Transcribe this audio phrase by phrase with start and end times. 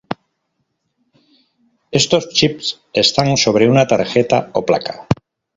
[1.91, 5.07] Estos chips están sobre una tarjeta o placa.